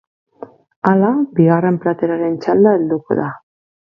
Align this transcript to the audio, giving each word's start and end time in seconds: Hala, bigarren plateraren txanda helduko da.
Hala, 0.91 1.11
bigarren 1.41 1.77
plateraren 1.85 2.39
txanda 2.45 2.75
helduko 2.79 3.21
da. 3.23 3.31